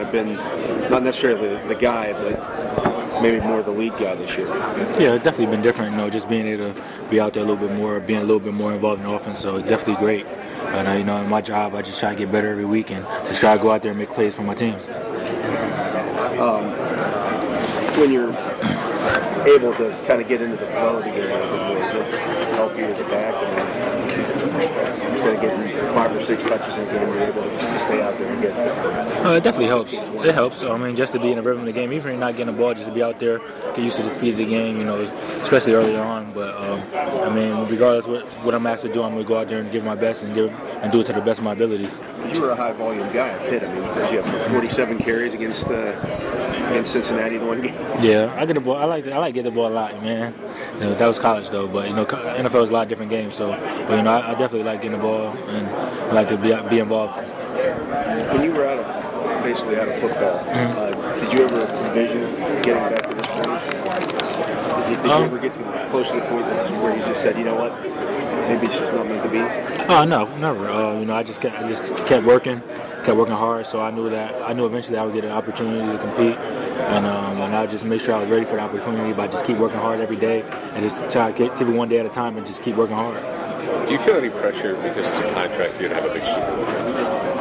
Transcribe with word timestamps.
kind 0.00 0.06
of 0.06 0.12
been 0.12 0.90
not 0.90 1.02
necessarily 1.02 1.48
the, 1.48 1.68
the 1.68 1.74
guy, 1.74 2.12
but 2.12 3.22
maybe 3.22 3.44
more 3.44 3.62
the 3.62 3.70
lead 3.70 3.92
guy 3.92 4.14
this 4.14 4.36
year. 4.36 4.46
Yeah, 4.46 5.14
it's 5.14 5.24
definitely 5.24 5.46
been 5.46 5.62
different. 5.62 5.92
You 5.92 5.98
know, 5.98 6.10
just 6.10 6.28
being 6.28 6.46
able 6.46 6.72
to 6.72 6.82
be 7.10 7.20
out 7.20 7.34
there 7.34 7.42
a 7.42 7.46
little 7.46 7.68
bit 7.68 7.76
more, 7.76 8.00
being 8.00 8.20
a 8.20 8.24
little 8.24 8.40
bit 8.40 8.54
more 8.54 8.72
involved 8.72 9.02
in 9.02 9.08
the 9.08 9.12
offense. 9.12 9.40
So 9.40 9.56
it's 9.56 9.68
definitely 9.68 10.02
great. 10.02 10.26
And 10.26 10.88
uh, 10.88 10.92
you 10.92 11.04
know, 11.04 11.18
in 11.18 11.28
my 11.28 11.40
job, 11.40 11.74
I 11.74 11.82
just 11.82 12.00
try 12.00 12.14
to 12.14 12.18
get 12.18 12.32
better 12.32 12.50
every 12.50 12.64
week 12.64 12.90
and 12.90 13.04
just 13.28 13.40
try 13.40 13.56
to 13.56 13.62
go 13.62 13.70
out 13.70 13.82
there 13.82 13.90
and 13.90 13.98
make 13.98 14.10
plays 14.10 14.34
for 14.34 14.42
my 14.42 14.54
team. 14.54 14.74
Um, 16.40 16.70
when 17.98 18.10
you're 18.10 18.32
able 19.46 19.72
to 19.74 19.90
kind 20.06 20.20
of 20.20 20.28
get 20.28 20.42
into 20.42 20.56
the 20.56 20.66
flow 20.66 20.98
of 20.98 21.04
the 21.04 21.10
game 21.10 21.30
a 21.30 21.34
little 21.34 21.58
bit 21.58 21.66
more, 21.66 22.02
it 22.02 22.54
help 22.54 22.76
you 22.76 22.84
as 22.84 22.98
a 23.00 23.04
back? 23.04 23.34
And 23.34 25.12
instead 25.12 25.34
of 25.36 25.40
getting 25.40 25.78
five 25.94 26.14
or 26.14 26.20
six 26.20 26.44
touches 26.44 26.76
in 26.76 26.82
a 26.82 26.92
game, 26.92 27.08
you're 27.08 27.22
able 27.22 27.42
to 27.42 27.78
stay 27.80 28.02
out 28.02 28.16
there 28.18 28.32
and 28.32 28.42
get. 28.42 29.26
Uh, 29.26 29.32
it 29.32 29.42
definitely 29.42 29.66
helps. 29.66 29.92
It 29.94 30.34
helps. 30.34 30.62
I 30.62 30.76
mean, 30.76 30.96
just 30.96 31.12
to 31.12 31.18
be 31.20 31.30
in 31.30 31.36
the 31.36 31.42
rhythm 31.42 31.60
of 31.60 31.66
the 31.66 31.72
game, 31.72 31.92
even 31.92 31.98
if 31.98 32.04
you're 32.04 32.16
not 32.16 32.36
getting 32.36 32.54
the 32.54 32.60
ball, 32.60 32.74
just 32.74 32.86
to 32.86 32.94
be 32.94 33.02
out 33.02 33.18
there, 33.18 33.38
get 33.38 33.78
used 33.78 33.96
to 33.96 34.02
the 34.02 34.10
speed 34.10 34.32
of 34.32 34.38
the 34.38 34.46
game. 34.46 34.78
You 34.78 34.84
know, 34.84 35.00
especially 35.42 35.74
earlier 35.74 36.00
on. 36.00 36.32
But 36.32 36.54
um, 36.56 36.82
I 36.94 37.28
mean, 37.34 37.66
regardless 37.68 38.06
what 38.06 38.26
what 38.44 38.54
I'm 38.54 38.66
asked 38.66 38.82
to 38.82 38.92
do, 38.92 39.02
I'm 39.02 39.12
going 39.12 39.24
to 39.24 39.28
go 39.28 39.38
out 39.38 39.48
there 39.48 39.60
and 39.60 39.70
give 39.70 39.84
my 39.84 39.94
best 39.94 40.22
and 40.22 40.34
give 40.34 40.50
and 40.82 40.90
do 40.92 41.00
it 41.00 41.06
to 41.06 41.12
the 41.12 41.20
best 41.20 41.38
of 41.38 41.44
my 41.44 41.52
abilities. 41.52 41.92
You 42.34 42.42
were 42.42 42.50
a 42.50 42.56
high 42.56 42.72
volume 42.72 43.10
guy 43.12 43.28
at 43.28 43.40
Pitt. 43.48 43.62
I 43.62 43.74
mean, 43.74 43.82
you 44.14 44.22
have 44.22 44.50
47 44.52 44.98
carries 44.98 45.34
against 45.34 45.66
uh, 45.68 45.92
against 46.70 46.92
Cincinnati 46.92 47.36
in 47.36 47.46
one 47.46 47.60
game. 47.62 47.74
Yeah, 48.00 48.34
I 48.36 48.46
get 48.46 48.54
the 48.54 48.60
ball. 48.60 48.76
I 48.76 48.84
like 48.84 49.06
I 49.06 49.18
like 49.18 49.29
get 49.32 49.44
the 49.44 49.50
ball 49.50 49.68
a 49.68 49.70
lot, 49.70 50.02
man. 50.02 50.34
You 50.74 50.80
know, 50.80 50.94
that 50.94 51.06
was 51.06 51.18
college 51.18 51.48
though, 51.50 51.68
but 51.68 51.88
you 51.88 51.94
know, 51.94 52.04
NFL 52.04 52.62
is 52.62 52.68
a 52.68 52.72
lot 52.72 52.82
of 52.82 52.88
different 52.88 53.10
games. 53.10 53.34
So, 53.34 53.50
but 53.86 53.96
you 53.96 54.02
know, 54.02 54.12
I, 54.12 54.30
I 54.30 54.32
definitely 54.32 54.64
like 54.64 54.82
getting 54.82 54.98
the 54.98 55.02
ball 55.02 55.28
and 55.28 55.66
I 55.66 56.12
like 56.12 56.28
to 56.28 56.36
be 56.36 56.54
be 56.68 56.78
involved. 56.78 57.16
When 57.16 58.44
you 58.44 58.52
were 58.52 58.66
out 58.66 58.78
of 58.78 59.42
basically 59.42 59.76
out 59.76 59.88
of 59.88 59.96
football, 59.96 60.38
mm-hmm. 60.38 60.78
uh, 60.78 61.14
did 61.16 61.38
you 61.38 61.44
ever 61.44 61.66
envision 61.86 62.34
getting 62.62 62.74
back 62.74 63.08
to 63.08 63.14
this 63.14 63.26
point? 63.26 64.20
Did, 64.88 65.02
did 65.02 65.10
um, 65.10 65.20
you 65.20 65.26
ever 65.26 65.38
get 65.38 65.54
to 65.54 65.86
close 65.90 66.08
to 66.10 66.16
the 66.16 66.22
point 66.22 66.46
where 66.82 66.96
you 66.96 67.02
just 67.02 67.22
said, 67.22 67.38
you 67.38 67.44
know 67.44 67.54
what, 67.54 67.72
maybe 68.48 68.66
it's 68.66 68.78
just 68.78 68.92
not 68.92 69.06
meant 69.06 69.22
to 69.22 69.28
be? 69.28 69.40
Oh 69.88 70.04
no, 70.04 70.24
never. 70.36 70.68
Uh, 70.68 70.98
you 70.98 71.06
know, 71.06 71.14
I 71.14 71.22
just 71.22 71.40
kept, 71.40 71.56
I 71.56 71.68
just 71.68 71.82
kept 72.06 72.24
working, 72.24 72.60
kept 73.04 73.16
working 73.16 73.34
hard. 73.34 73.66
So 73.66 73.80
I 73.80 73.90
knew 73.90 74.10
that 74.10 74.34
I 74.42 74.52
knew 74.52 74.66
eventually 74.66 74.98
I 74.98 75.04
would 75.04 75.14
get 75.14 75.24
an 75.24 75.32
opportunity 75.32 75.80
to 75.80 75.98
compete, 75.98 76.36
and 76.80 77.06
um, 77.06 77.36
and 77.38 77.54
I 77.54 77.66
just 77.66 77.84
make 77.84 78.00
sure 78.00 78.14
I 78.14 78.20
was 78.20 78.30
ready 78.30 78.44
for 78.44 78.56
the 78.56 78.62
opportunity 78.62 79.12
by 79.12 79.26
just 79.26 79.44
keep 79.44 79.58
working 79.58 79.78
hard 79.78 80.00
every 80.00 80.16
day 80.16 80.42
and 80.42 80.82
just 80.82 80.98
try 81.10 81.30
to 81.30 81.36
get 81.36 81.56
to 81.56 81.66
it 81.66 81.70
one 81.70 81.88
day 81.88 81.98
at 81.98 82.06
a 82.06 82.10
time 82.10 82.36
and 82.36 82.46
just 82.46 82.62
keep 82.62 82.76
working 82.76 82.96
hard. 82.96 83.16
Do 83.86 83.92
you 83.92 83.98
feel 83.98 84.16
any 84.16 84.30
pressure 84.30 84.74
because 84.76 85.06
it's 85.06 85.18
a 85.18 85.34
contract 85.34 85.74
for 85.74 85.82
you 85.82 85.88
to 85.88 85.94
have 85.94 86.04
a 86.04 86.12
big 86.12 86.24
Super 86.24 86.56
Bowl? 86.56 86.90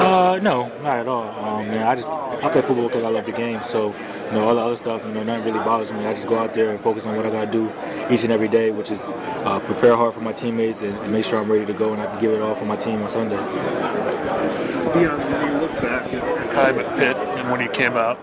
Uh, 0.00 0.38
no, 0.38 0.68
not 0.82 0.98
at 0.98 1.08
all. 1.08 1.28
Um, 1.44 1.68
man, 1.68 1.86
I 1.86 1.94
just 1.94 2.08
I 2.08 2.48
play 2.48 2.62
football 2.62 2.88
because 2.88 3.04
I 3.04 3.08
love 3.08 3.26
the 3.26 3.32
game. 3.32 3.62
So, 3.62 3.94
you 4.26 4.32
know, 4.32 4.48
all 4.48 4.54
the 4.54 4.62
other 4.62 4.76
stuff, 4.76 5.04
you 5.06 5.12
know, 5.12 5.22
nothing 5.22 5.44
really 5.44 5.58
bothers 5.58 5.92
me. 5.92 6.06
I 6.06 6.14
just 6.14 6.26
go 6.26 6.38
out 6.38 6.54
there 6.54 6.70
and 6.70 6.80
focus 6.80 7.04
on 7.04 7.14
what 7.16 7.26
I 7.26 7.30
got 7.30 7.44
to 7.44 7.50
do 7.50 7.70
each 8.10 8.22
and 8.22 8.32
every 8.32 8.48
day, 8.48 8.70
which 8.70 8.90
is 8.90 9.00
uh, 9.44 9.60
prepare 9.60 9.94
hard 9.96 10.14
for 10.14 10.20
my 10.20 10.32
teammates 10.32 10.80
and, 10.80 10.96
and, 10.98 11.12
make 11.12 11.26
sure 11.26 11.38
I'm 11.38 11.52
ready 11.52 11.66
to 11.66 11.74
go 11.74 11.92
and 11.92 12.00
I 12.00 12.06
can 12.06 12.18
give 12.20 12.32
it 12.32 12.40
all 12.40 12.54
for 12.54 12.64
my 12.64 12.76
team 12.76 13.02
on 13.02 13.10
Sunday. 13.10 13.36
Dion, 13.36 15.20
when 15.20 15.52
you 15.52 15.60
look 15.60 15.72
back 15.82 16.10
at 16.14 16.52
time 16.54 16.78
at 16.78 16.98
Pitt 16.98 17.16
and 17.16 17.29
when 17.50 17.60
you 17.60 17.68
came 17.68 17.92
out, 17.92 18.18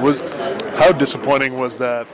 was 0.00 0.18
how 0.76 0.92
disappointing 0.92 1.58
was 1.58 1.78
that 1.78 2.06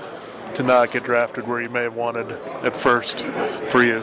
to 0.55 0.63
not 0.63 0.91
get 0.91 1.05
drafted 1.05 1.47
where 1.47 1.61
you 1.63 1.69
may 1.69 1.83
have 1.83 1.95
wanted 1.95 2.31
at 2.65 2.77
first 2.77 3.21
for 3.71 3.83
you? 3.83 3.99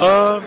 Uh, 0.00 0.40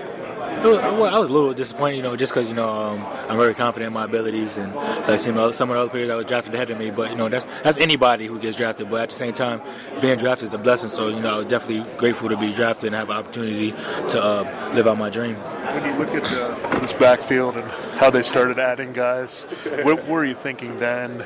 well, 0.61 1.15
I 1.15 1.17
was 1.19 1.29
a 1.29 1.31
little 1.31 1.53
disappointed, 1.53 1.97
you 1.97 2.03
know, 2.03 2.15
just 2.15 2.33
because 2.33 2.49
you 2.49 2.55
know 2.55 2.69
um, 2.69 3.05
I'm 3.29 3.37
very 3.37 3.53
confident 3.53 3.87
in 3.87 3.93
my 3.93 4.05
abilities, 4.05 4.57
and 4.57 4.73
I 4.77 5.15
see 5.15 5.31
some 5.31 5.69
of 5.69 5.75
the 5.75 5.79
other 5.79 5.89
players 5.89 6.09
that 6.09 6.17
was 6.17 6.25
drafted 6.25 6.53
ahead 6.53 6.69
of 6.69 6.77
me. 6.77 6.91
But 6.91 7.11
you 7.11 7.15
know, 7.15 7.29
that's 7.29 7.45
that's 7.63 7.77
anybody 7.77 8.25
who 8.25 8.39
gets 8.39 8.57
drafted. 8.57 8.89
But 8.89 9.01
at 9.03 9.09
the 9.09 9.15
same 9.15 9.33
time, 9.33 9.61
being 10.01 10.17
drafted 10.17 10.45
is 10.45 10.53
a 10.53 10.57
blessing. 10.57 10.89
So 10.89 11.07
you 11.07 11.21
know, 11.21 11.35
I 11.35 11.37
was 11.37 11.47
definitely 11.47 11.89
grateful 11.97 12.29
to 12.29 12.37
be 12.37 12.51
drafted 12.53 12.87
and 12.87 12.95
have 12.95 13.09
an 13.09 13.15
opportunity 13.15 13.71
to 13.71 14.21
uh, 14.21 14.71
live 14.73 14.87
out 14.87 14.97
my 14.97 15.09
dream. 15.09 15.37
When 15.73 15.85
you 15.85 15.99
look 15.99 16.09
at 16.09 16.23
uh, 16.31 16.79
this 16.79 16.93
backfield 16.93 17.57
and 17.57 17.69
how 17.99 18.09
they 18.09 18.23
started 18.23 18.59
adding 18.59 18.91
guys, 18.91 19.43
what 19.83 20.05
were 20.07 20.25
you 20.25 20.33
thinking 20.33 20.77
then, 20.79 21.21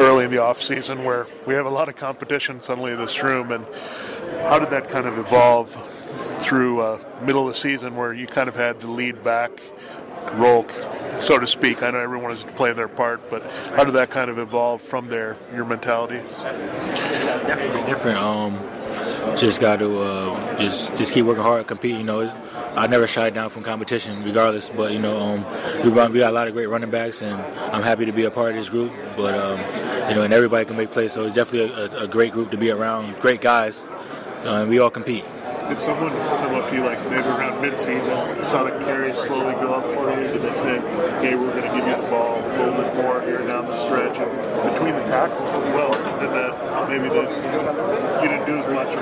early 0.00 0.24
in 0.24 0.30
the 0.30 0.42
off 0.42 0.62
season, 0.62 1.04
where 1.04 1.26
we 1.46 1.54
have 1.54 1.66
a 1.66 1.70
lot 1.70 1.88
of 1.88 1.96
competition 1.96 2.60
suddenly 2.60 2.92
in 2.92 2.98
this 2.98 3.22
room, 3.22 3.52
and 3.52 3.66
how 4.42 4.58
did 4.58 4.70
that 4.70 4.88
kind 4.88 5.06
of 5.06 5.18
evolve? 5.18 5.76
through 6.38 6.80
uh, 6.80 6.98
middle 7.22 7.48
of 7.48 7.54
the 7.54 7.58
season 7.58 7.96
where 7.96 8.12
you 8.12 8.26
kind 8.26 8.48
of 8.48 8.56
had 8.56 8.78
the 8.80 8.86
lead 8.86 9.22
back 9.24 9.50
role, 10.34 10.66
so 11.20 11.38
to 11.38 11.46
speak. 11.46 11.82
I 11.82 11.90
know 11.90 11.98
everyone 11.98 12.32
is 12.32 12.44
playing 12.56 12.76
their 12.76 12.88
part, 12.88 13.28
but 13.30 13.42
how 13.74 13.84
did 13.84 13.94
that 13.94 14.10
kind 14.10 14.30
of 14.30 14.38
evolve 14.38 14.80
from 14.80 15.08
there? 15.08 15.36
Your 15.54 15.64
mentality? 15.64 16.20
Definitely 17.46 17.90
different. 17.90 18.18
Um, 18.18 18.54
just 19.36 19.60
got 19.60 19.78
to 19.80 20.02
uh, 20.02 20.56
just 20.58 20.96
just 20.96 21.12
keep 21.12 21.26
working 21.26 21.42
hard, 21.42 21.66
compete. 21.66 21.96
You 21.96 22.04
know, 22.04 22.28
I 22.76 22.86
never 22.86 23.06
shy 23.06 23.30
down 23.30 23.50
from 23.50 23.62
competition, 23.62 24.22
regardless. 24.24 24.70
But 24.70 24.92
you 24.92 24.98
know, 24.98 25.18
um, 25.18 25.44
we 25.82 25.90
run, 25.90 26.12
we 26.12 26.20
got 26.20 26.30
a 26.30 26.34
lot 26.34 26.48
of 26.48 26.54
great 26.54 26.66
running 26.68 26.90
backs, 26.90 27.22
and 27.22 27.40
I'm 27.74 27.82
happy 27.82 28.06
to 28.06 28.12
be 28.12 28.24
a 28.24 28.30
part 28.30 28.50
of 28.50 28.56
this 28.56 28.68
group. 28.68 28.92
But 29.16 29.34
um, 29.34 29.58
you 30.08 30.14
know, 30.14 30.22
and 30.22 30.32
everybody 30.32 30.64
can 30.64 30.76
make 30.76 30.90
plays, 30.90 31.12
so 31.12 31.24
it's 31.24 31.34
definitely 31.34 31.74
a, 31.74 32.04
a 32.04 32.08
great 32.08 32.32
group 32.32 32.50
to 32.52 32.56
be 32.56 32.70
around. 32.70 33.16
Great 33.20 33.40
guys, 33.40 33.82
uh, 34.44 34.60
and 34.62 34.70
we 34.70 34.78
all 34.78 34.90
compete. 34.90 35.24
Did 35.68 35.80
someone 35.80 36.10
come 36.10 36.54
up 36.56 36.68
to 36.68 36.76
you 36.76 36.84
like 36.84 37.02
maybe 37.04 37.26
around 37.26 37.64
midseason, 37.64 38.44
saw 38.44 38.64
the 38.64 38.70
carries 38.84 39.16
slowly 39.16 39.54
go 39.54 39.72
up 39.74 39.82
for 39.82 40.10
you? 40.10 40.28
Did 40.28 40.42
they 40.42 40.54
say, 40.54 40.78
"Hey, 41.20 41.34
we're 41.34 41.52
going 41.52 41.62
to 41.62 41.78
give 41.78 41.88
you 41.88 41.96
the 41.96 42.10
ball 42.10 42.36
a 42.36 42.48
little 42.58 42.74
bit 42.74 42.94
more 42.96 43.22
here 43.22 43.38
down 43.46 43.64
the 43.64 43.76
stretch 43.76 44.18
and 44.18 44.30
between 44.74 44.94
the 44.94 45.04
tackles 45.06 45.48
as 45.48 45.74
well"? 45.74 45.93
Maybe 46.94 47.08
that 47.08 48.22
you 48.22 48.28
didn't 48.28 48.46
do 48.46 48.56
as 48.58 48.68
much 48.72 48.96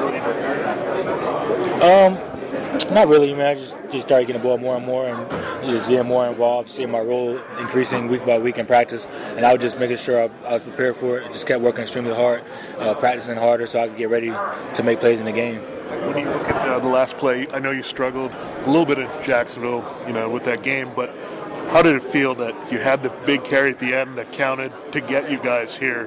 Um, 1.83 2.95
not 2.95 3.09
really, 3.09 3.35
man. 3.35 3.49
I 3.49 3.55
just 3.55 3.77
just 3.91 4.09
started 4.09 4.27
getting 4.27 4.41
the 4.41 4.49
ball 4.49 4.57
more 4.57 4.77
and 4.77 4.87
more, 4.87 5.07
and 5.07 5.29
just 5.67 5.91
getting 5.91 6.07
more 6.07 6.27
involved, 6.27 6.71
seeing 6.71 6.91
my 6.91 7.01
role 7.01 7.37
increasing 7.59 8.09
week 8.09 8.25
by 8.25 8.39
week 8.39 8.57
in 8.57 8.65
practice, 8.65 9.07
and 9.37 9.45
I 9.45 9.53
was 9.53 9.61
just 9.61 9.79
making 9.79 9.99
sure 9.99 10.23
I, 10.23 10.31
I 10.47 10.53
was 10.55 10.63
prepared 10.63 10.97
for 10.97 11.19
it. 11.19 11.31
Just 11.35 11.47
kept 11.47 11.61
working 11.61 11.83
extremely 11.83 12.15
hard, 12.15 12.43
uh, 12.79 12.95
practicing 12.95 13.37
harder, 13.37 13.67
so 13.67 13.81
I 13.81 13.89
could 13.89 13.99
get 13.99 14.09
ready 14.09 14.31
to 14.31 14.83
make 14.83 15.01
plays 15.01 15.21
in 15.21 15.27
the 15.27 15.33
game 15.33 15.61
when 16.07 16.19
you 16.19 16.25
look 16.25 16.49
at 16.49 16.69
uh, 16.69 16.79
the 16.79 16.89
last 16.89 17.17
play, 17.17 17.47
I 17.53 17.59
know 17.59 17.71
you 17.71 17.83
struggled 17.83 18.33
a 18.33 18.67
little 18.67 18.87
bit 18.87 18.99
in 18.99 19.09
Jacksonville, 19.23 19.85
you 20.07 20.13
know, 20.13 20.29
with 20.29 20.45
that 20.45 20.63
game, 20.63 20.91
but 20.97 21.15
how 21.73 21.81
did 21.81 21.97
it 21.97 22.05
feel 22.05 22.35
that 22.35 22.71
you 22.71 22.79
had 22.79 23.03
the 23.03 23.09
big 23.25 23.45
carry 23.45 23.71
at 23.71 23.79
the 23.79 23.95
end 23.95 24.19
that 24.19 24.31
counted 24.31 24.71
to 24.93 25.01
get 25.01 25.31
you 25.31 25.39
guys 25.39 25.75
here, 25.75 26.07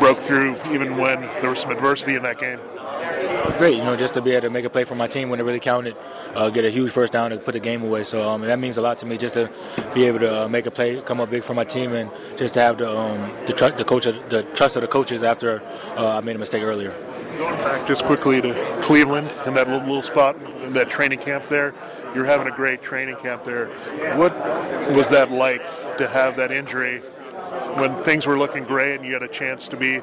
broke 0.00 0.18
through 0.18 0.56
even 0.72 0.96
when 0.96 1.20
there 1.40 1.50
was 1.50 1.60
some 1.60 1.70
adversity 1.70 2.16
in 2.16 2.24
that 2.24 2.40
game? 2.40 2.58
It 2.58 3.46
was 3.46 3.54
great, 3.56 3.76
you 3.76 3.84
know, 3.84 3.94
just 3.94 4.14
to 4.14 4.20
be 4.20 4.32
able 4.32 4.42
to 4.42 4.50
make 4.50 4.64
a 4.64 4.70
play 4.70 4.82
for 4.82 4.96
my 4.96 5.06
team 5.06 5.28
when 5.28 5.38
it 5.38 5.44
really 5.44 5.60
counted, 5.60 5.96
uh, 6.34 6.50
get 6.50 6.64
a 6.64 6.70
huge 6.70 6.90
first 6.90 7.12
down 7.12 7.30
to 7.30 7.36
put 7.36 7.52
the 7.52 7.60
game 7.60 7.84
away. 7.84 8.02
So 8.02 8.28
um, 8.28 8.40
that 8.42 8.58
means 8.58 8.78
a 8.78 8.82
lot 8.82 8.98
to 8.98 9.06
me 9.06 9.16
just 9.16 9.34
to 9.34 9.48
be 9.94 10.06
able 10.06 10.18
to 10.18 10.42
uh, 10.42 10.48
make 10.48 10.66
a 10.66 10.72
play, 10.72 11.00
come 11.00 11.20
up 11.20 11.30
big 11.30 11.44
for 11.44 11.54
my 11.54 11.62
team, 11.62 11.94
and 11.94 12.10
just 12.36 12.54
to 12.54 12.60
have 12.60 12.78
the 12.78 12.90
um, 12.90 13.32
the, 13.46 13.52
tr- 13.52 13.76
the 13.76 13.84
coach, 13.84 14.06
the 14.06 14.42
trust 14.54 14.74
of 14.74 14.82
the 14.82 14.88
coaches 14.88 15.22
after 15.22 15.62
uh, 15.96 16.16
I 16.16 16.20
made 16.20 16.34
a 16.34 16.40
mistake 16.40 16.64
earlier. 16.64 16.92
Back 17.38 17.86
just 17.86 18.04
quickly 18.04 18.40
to 18.40 18.78
Cleveland 18.82 19.30
and 19.44 19.56
that 19.56 19.68
little, 19.68 19.86
little 19.86 20.02
spot, 20.02 20.36
that 20.72 20.88
training 20.88 21.18
camp 21.18 21.48
there, 21.48 21.74
you're 22.14 22.24
having 22.24 22.46
a 22.46 22.54
great 22.54 22.82
training 22.82 23.16
camp 23.16 23.44
there. 23.44 23.66
What 24.16 24.34
was 24.96 25.08
that 25.10 25.30
like 25.30 25.62
to 25.98 26.08
have 26.08 26.36
that 26.36 26.50
injury 26.50 27.02
when 27.76 27.94
things 28.02 28.26
were 28.26 28.38
looking 28.38 28.64
great 28.64 28.96
and 28.96 29.06
you 29.06 29.12
had 29.12 29.22
a 29.22 29.28
chance 29.28 29.68
to 29.68 29.76
be 29.76 30.00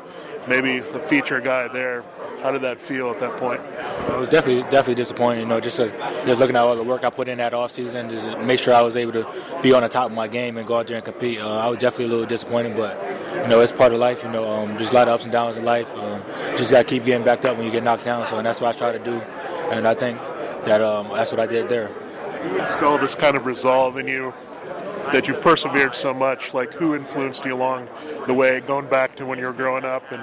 maybe 0.48 0.78
a 0.78 1.00
feature 1.00 1.40
guy 1.42 1.68
there? 1.68 2.04
How 2.42 2.52
did 2.52 2.62
that 2.64 2.80
feel 2.80 3.10
at 3.10 3.20
that 3.22 3.38
point? 3.38 3.62
It 3.62 4.18
was 4.18 4.30
definitely 4.30 4.64
definitely 4.64 4.96
disappointing. 4.96 5.42
You 5.42 5.46
know, 5.48 5.60
just 5.60 5.80
uh, 5.80 5.88
just 6.26 6.40
looking 6.42 6.56
at 6.56 6.62
all 6.62 6.76
the 6.76 6.84
work 6.84 7.04
I 7.04 7.10
put 7.10 7.30
in 7.30 7.38
that 7.38 7.54
off 7.54 7.72
season, 7.72 8.10
just 8.10 8.26
make 8.40 8.60
sure 8.60 8.74
I 8.74 8.82
was 8.82 8.98
able 8.98 9.14
to 9.14 9.28
be 9.62 9.74
on 9.74 9.82
the 9.82 9.90
top 9.90 10.08
of 10.08 10.12
my 10.12 10.28
game 10.28 10.58
and 10.58 10.68
go 10.68 10.78
out 10.78 10.88
there 10.88 10.98
and 10.98 11.06
compete. 11.06 11.40
Uh, 11.40 11.58
I 11.58 11.70
was 11.70 11.80
definitely 11.80 12.06
a 12.06 12.10
little 12.10 12.26
disappointed, 12.26 12.76
but 12.76 12.98
you 13.44 13.48
know, 13.48 13.62
it's 13.62 13.72
part 13.72 13.94
of 13.94 14.00
life. 14.00 14.24
You 14.24 14.30
know, 14.30 14.50
um, 14.50 14.76
there's 14.76 14.92
a 14.92 14.94
lot 14.94 15.08
of 15.08 15.14
ups 15.14 15.24
and 15.24 15.32
downs 15.32 15.56
in 15.56 15.64
life. 15.64 15.90
Uh, 15.96 16.20
just 16.58 16.72
got 16.72 16.80
to 16.80 16.84
keep 16.84 17.06
getting 17.06 17.26
backed 17.26 17.46
up 17.46 17.56
when 17.56 17.66
you 17.66 17.72
get 17.72 17.84
knocked 17.84 18.06
down. 18.06 18.26
So, 18.26 18.38
and 18.38 18.46
that's 18.46 18.60
what 18.60 18.76
I 18.76 18.78
try 18.78 18.92
to 18.92 19.00
do. 19.00 19.22
And 19.72 19.88
I 19.88 19.94
think 19.94 20.20
that 20.66 20.82
um, 20.82 21.08
that's 21.14 21.32
what 21.32 21.40
I 21.40 21.46
did 21.46 21.70
there. 21.70 21.90
It's 22.44 22.84
all 22.84 22.98
this 22.98 23.16
kind 23.16 23.38
of 23.38 23.46
resolve 23.46 23.98
in 23.98 24.08
you 24.08 24.34
that 25.12 25.28
you 25.28 25.34
persevered 25.34 25.96
so 25.96 26.14
much. 26.14 26.54
Like, 26.54 26.74
who 26.74 26.96
influenced 26.96 27.46
you 27.46 27.54
along 27.54 27.90
the 28.26 28.34
way, 28.34 28.60
going 28.62 28.88
back 28.88 29.16
to 29.18 29.26
when 29.26 29.40
you 29.40 29.46
were 29.46 29.54
growing 29.54 29.86
up, 29.86 30.04
and 30.12 30.22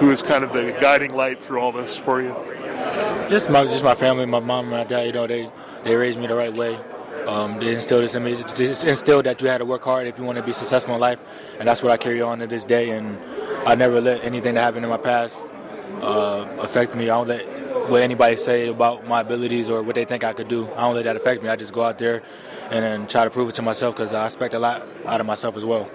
who 0.00 0.10
is 0.10 0.22
kind 0.22 0.44
of 0.44 0.52
the 0.52 0.76
guiding 0.80 1.14
light 1.14 1.40
through 1.40 1.60
all 1.60 1.72
this 1.72 1.96
for 1.96 2.20
you? 2.20 2.34
Just 3.28 3.50
my 3.50 3.64
just 3.64 3.84
my 3.84 3.94
family, 3.94 4.26
my 4.26 4.40
mom 4.40 4.66
and 4.66 4.70
my 4.72 4.84
dad. 4.84 5.06
You 5.06 5.12
know, 5.12 5.26
they 5.26 5.50
they 5.84 5.94
raised 5.94 6.18
me 6.18 6.26
the 6.26 6.34
right 6.34 6.52
way. 6.52 6.78
Um, 7.26 7.58
they 7.60 7.74
instilled 7.74 8.02
this 8.02 8.14
in 8.14 8.24
me. 8.24 8.42
They 8.56 8.68
instilled 8.68 9.26
that 9.26 9.40
you 9.40 9.48
had 9.48 9.58
to 9.58 9.64
work 9.64 9.84
hard 9.84 10.06
if 10.06 10.18
you 10.18 10.24
want 10.24 10.38
to 10.38 10.44
be 10.44 10.52
successful 10.52 10.94
in 10.94 11.00
life, 11.00 11.20
and 11.58 11.68
that's 11.68 11.82
what 11.82 11.92
I 11.92 11.96
carry 11.96 12.20
on 12.22 12.38
to 12.40 12.46
this 12.46 12.64
day. 12.64 12.90
And 12.90 13.18
I 13.66 13.74
never 13.74 14.00
let 14.00 14.24
anything 14.24 14.54
that 14.54 14.62
happened 14.62 14.84
in 14.84 14.90
my 14.90 14.96
past 14.96 15.46
uh, 16.00 16.46
affect 16.58 16.94
me. 16.94 17.04
I 17.04 17.16
don't 17.16 17.28
let 17.28 17.59
what 17.90 18.02
anybody 18.02 18.36
say 18.36 18.68
about 18.68 19.06
my 19.06 19.20
abilities 19.20 19.68
or 19.68 19.82
what 19.82 19.96
they 19.96 20.04
think 20.04 20.22
I 20.22 20.32
could 20.32 20.48
do. 20.48 20.70
I 20.76 20.82
don't 20.82 20.94
let 20.94 21.04
that 21.04 21.16
affect 21.16 21.42
me. 21.42 21.48
I 21.48 21.56
just 21.56 21.72
go 21.72 21.82
out 21.82 21.98
there 21.98 22.22
and 22.70 23.10
try 23.10 23.24
to 23.24 23.30
prove 23.30 23.48
it 23.48 23.56
to 23.56 23.62
myself 23.62 23.96
because 23.96 24.14
I 24.14 24.26
expect 24.26 24.54
a 24.54 24.60
lot 24.60 24.86
out 25.06 25.20
of 25.20 25.26
myself 25.26 25.56
as 25.56 25.64
well. 25.64 25.90